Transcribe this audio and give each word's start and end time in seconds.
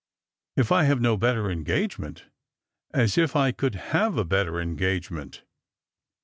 "If 0.57 0.71
I 0.71 0.85
have 0.85 0.99
no 0.99 1.15
better 1.15 1.51
engagement! 1.51 2.25
As 2.91 3.19
if 3.19 3.35
I 3.35 3.51
could 3.51 3.75
have 3.93 4.17
a 4.17 4.25
better 4.25 4.59
engagement." 4.59 5.43